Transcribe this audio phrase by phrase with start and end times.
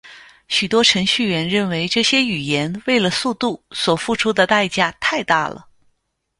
[0.47, 5.67] 许多程序员认为这些语言为了速度所付出的代价太大了。